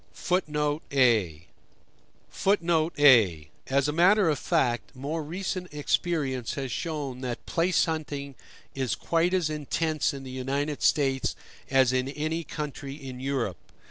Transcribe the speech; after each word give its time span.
*a 0.15 1.45
[Footnote 2.31 2.95
a: 2.97 3.49
As 3.67 3.87
a 3.87 3.91
matter 3.93 4.29
of 4.29 4.39
fact, 4.39 4.95
more 4.95 5.21
recent 5.21 5.71
experience 5.71 6.55
has 6.55 6.71
shown 6.71 7.21
that 7.21 7.45
place 7.45 7.85
hunting 7.85 8.33
is 8.73 8.95
quite 8.95 9.35
as 9.35 9.51
intense 9.51 10.11
in 10.11 10.23
the 10.23 10.31
United 10.31 10.81
States 10.81 11.35
as 11.69 11.93
in 11.93 12.09
any 12.09 12.43
country 12.43 12.93
in 12.95 13.19
Europe. 13.19 13.57